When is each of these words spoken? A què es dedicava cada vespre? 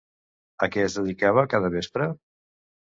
A 0.67 0.69
què 0.77 0.87
es 0.87 0.97
dedicava 1.01 1.45
cada 1.55 1.73
vespre? 1.79 2.13